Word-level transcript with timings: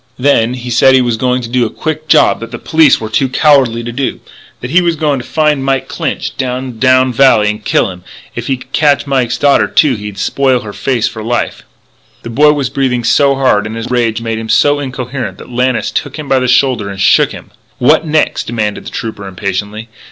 Then 0.17 0.55
he 0.55 0.71
said 0.71 0.95
he 0.95 1.01
was 1.03 1.15
going 1.15 1.43
to 1.43 1.47
do 1.47 1.63
a 1.63 1.69
quick 1.69 2.07
job 2.07 2.39
that 2.39 2.49
the 2.49 2.57
police 2.57 2.99
were 2.99 3.07
too 3.07 3.29
cowardly 3.29 3.83
to 3.83 3.91
do; 3.91 4.19
that 4.59 4.71
he 4.71 4.81
was 4.81 4.95
a 4.95 4.97
going 4.97 5.19
to 5.19 5.23
find 5.25 5.63
Mike 5.63 5.87
Clinch 5.87 6.35
down 6.37 6.73
to 6.73 6.79
Drowned 6.79 7.13
Valley 7.13 7.51
and 7.51 7.63
kill 7.63 7.91
him; 7.91 7.99
and 7.99 8.03
if 8.33 8.47
he 8.47 8.57
could 8.57 8.71
catch 8.73 9.05
Mike's 9.05 9.37
daughter, 9.37 9.67
too, 9.67 9.93
he'd 9.93 10.17
spoil 10.17 10.61
her 10.61 10.73
face 10.73 11.07
for 11.07 11.21
life" 11.21 11.61
The 12.23 12.31
boy 12.31 12.51
was 12.53 12.71
breathing 12.71 13.03
so 13.03 13.35
hard 13.35 13.67
and 13.67 13.75
his 13.75 13.91
rage 13.91 14.23
made 14.23 14.39
him 14.39 14.49
so 14.49 14.79
incoherent 14.79 15.37
that 15.37 15.51
Lannis 15.51 15.91
took 15.91 16.17
him 16.17 16.27
by 16.27 16.39
the 16.39 16.47
shoulder 16.47 16.89
and 16.89 16.99
shook 16.99 17.31
him: 17.31 17.51
"What 17.77 18.03
next?" 18.03 18.47
demanded 18.47 18.87
the 18.87 18.89
Trooper 18.89 19.27
impatiently. 19.27 19.87